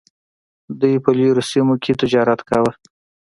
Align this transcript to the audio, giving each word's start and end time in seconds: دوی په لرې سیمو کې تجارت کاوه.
دوی 0.79 0.95
په 1.03 1.11
لرې 1.19 1.43
سیمو 1.51 1.75
کې 1.83 1.99
تجارت 2.01 2.39
کاوه. 2.49 2.71